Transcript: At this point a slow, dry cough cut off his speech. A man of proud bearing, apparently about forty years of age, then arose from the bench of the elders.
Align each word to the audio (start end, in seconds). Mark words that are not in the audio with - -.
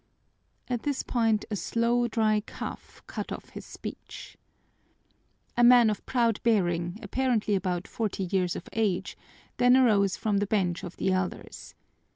At 0.67 0.81
this 0.81 1.03
point 1.03 1.45
a 1.51 1.55
slow, 1.55 2.07
dry 2.07 2.41
cough 2.47 3.03
cut 3.05 3.31
off 3.31 3.49
his 3.49 3.67
speech. 3.67 4.35
A 5.55 5.63
man 5.63 5.91
of 5.91 6.03
proud 6.07 6.41
bearing, 6.41 6.99
apparently 7.03 7.53
about 7.53 7.87
forty 7.87 8.23
years 8.23 8.55
of 8.55 8.67
age, 8.73 9.15
then 9.57 9.77
arose 9.77 10.17
from 10.17 10.37
the 10.39 10.47
bench 10.47 10.81
of 10.83 10.97
the 10.97 11.11
elders. 11.11 11.75